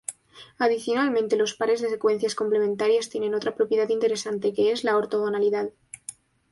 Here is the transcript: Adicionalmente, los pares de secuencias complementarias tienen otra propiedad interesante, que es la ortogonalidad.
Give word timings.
Adicionalmente, 0.57 1.35
los 1.37 1.53
pares 1.53 1.79
de 1.79 1.87
secuencias 1.89 2.33
complementarias 2.33 3.09
tienen 3.11 3.35
otra 3.35 3.53
propiedad 3.53 3.87
interesante, 3.89 4.51
que 4.51 4.71
es 4.71 4.83
la 4.83 4.97
ortogonalidad. 4.97 5.69